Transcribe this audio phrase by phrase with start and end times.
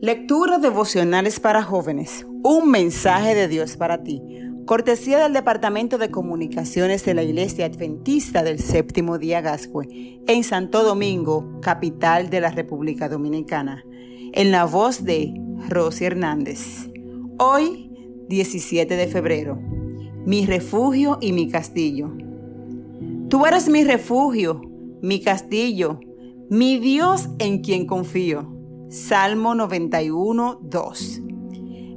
[0.00, 2.24] Lectura devocionales para jóvenes.
[2.44, 4.22] Un mensaje de Dios para ti.
[4.64, 10.84] Cortesía del Departamento de Comunicaciones de la Iglesia Adventista del Séptimo Día Gascue, en Santo
[10.84, 13.84] Domingo, capital de la República Dominicana.
[14.34, 15.34] En la voz de
[15.68, 16.88] Rosy Hernández.
[17.40, 17.90] Hoy,
[18.28, 19.58] 17 de febrero.
[20.24, 22.12] Mi refugio y mi castillo.
[23.28, 24.62] Tú eres mi refugio,
[25.02, 25.98] mi castillo,
[26.48, 28.57] mi Dios en quien confío.
[28.90, 31.20] Salmo 91, 2.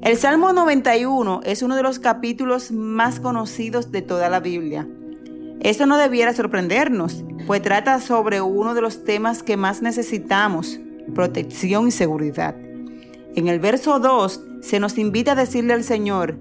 [0.02, 4.90] El Salmo 91 es uno de los capítulos más conocidos de toda la Biblia.
[5.62, 10.82] Esto no debiera sorprendernos, pues trata sobre uno de los temas que más necesitamos,
[11.16, 12.58] protección y seguridad.
[13.36, 16.38] En el verso 2 se nos invita a decirle al Señor,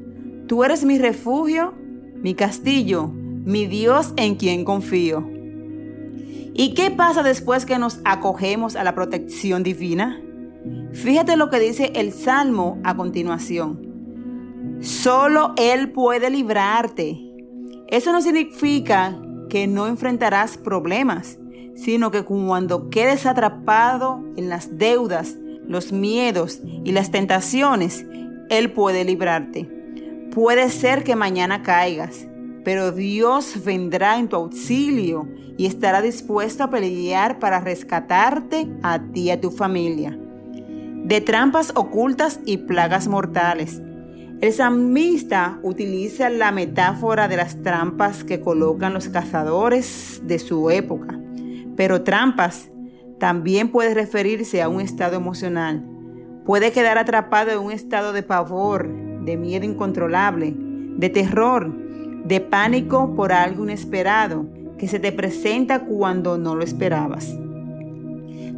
[0.48, 1.74] Tú eres mi refugio,
[2.16, 5.30] mi castillo, mi Dios en quien confío.
[6.54, 10.20] ¿Y qué pasa después que nos acogemos a la protección divina?
[10.92, 14.78] Fíjate lo que dice el Salmo a continuación.
[14.80, 17.20] Solo Él puede librarte.
[17.88, 19.16] Eso no significa
[19.48, 21.38] que no enfrentarás problemas,
[21.74, 28.04] sino que cuando quedes atrapado en las deudas, los miedos y las tentaciones,
[28.48, 29.70] Él puede librarte.
[30.32, 32.26] Puede ser que mañana caigas,
[32.64, 39.22] pero Dios vendrá en tu auxilio y estará dispuesto a pelear para rescatarte a ti
[39.22, 40.18] y a tu familia
[41.10, 43.82] de trampas ocultas y plagas mortales.
[44.40, 51.18] El salmista utiliza la metáfora de las trampas que colocan los cazadores de su época,
[51.74, 52.70] pero trampas
[53.18, 55.84] también puede referirse a un estado emocional.
[56.46, 58.88] Puede quedar atrapado en un estado de pavor,
[59.24, 61.74] de miedo incontrolable, de terror,
[62.24, 64.46] de pánico por algo inesperado
[64.78, 67.36] que se te presenta cuando no lo esperabas.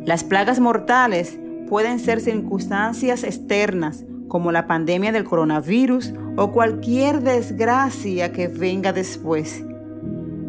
[0.04, 8.32] Las plagas mortales pueden ser circunstancias externas como la pandemia del coronavirus o cualquier desgracia
[8.32, 9.64] que venga después.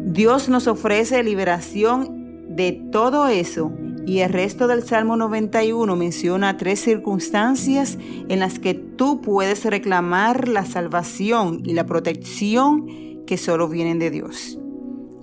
[0.04, 3.72] Dios nos ofrece liberación de todo eso
[4.06, 10.48] y el resto del Salmo 91 menciona tres circunstancias en las que tú puedes reclamar
[10.48, 12.86] la salvación y la protección
[13.26, 14.58] que solo vienen de Dios.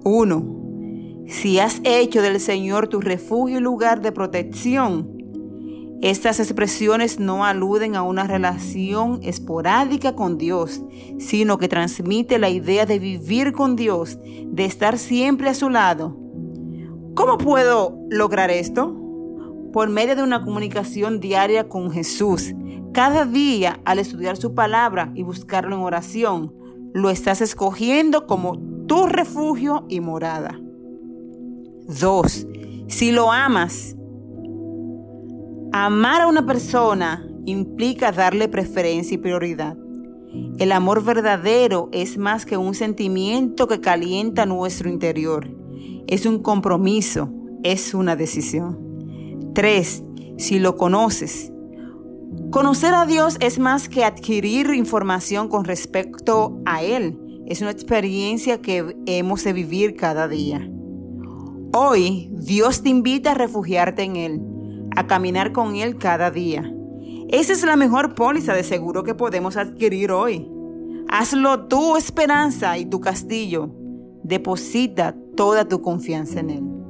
[0.04, 0.62] 1.
[1.28, 5.21] Si has hecho del Señor tu refugio y lugar de protección,
[6.02, 10.84] estas expresiones no aluden a una relación esporádica con Dios,
[11.20, 16.18] sino que transmite la idea de vivir con Dios, de estar siempre a su lado.
[17.14, 18.98] ¿Cómo puedo lograr esto?
[19.72, 22.54] Por medio de una comunicación diaria con Jesús.
[22.94, 26.54] Cada día, al estudiar su palabra y buscarlo en oración,
[26.94, 28.58] lo estás escogiendo como
[28.88, 30.60] tu refugio y morada.
[31.88, 32.48] 2.
[32.88, 33.96] Si lo amas,
[35.74, 39.78] Amar a una persona implica darle preferencia y prioridad.
[40.60, 45.48] El amor verdadero es más que un sentimiento que calienta nuestro interior.
[46.08, 47.32] Es un compromiso,
[47.64, 49.50] es una decisión.
[49.54, 50.04] 3.
[50.38, 51.54] Si lo conoces.
[52.50, 57.18] Conocer a Dios es más que adquirir información con respecto a Él.
[57.48, 60.70] Es una experiencia que hemos de vivir cada día.
[61.74, 64.51] Hoy Dios te invita a refugiarte en Él
[64.96, 66.72] a caminar con Él cada día.
[67.30, 70.50] Esa es la mejor póliza de seguro que podemos adquirir hoy.
[71.08, 73.70] Hazlo tu esperanza y tu castillo.
[74.24, 76.81] Deposita toda tu confianza en Él.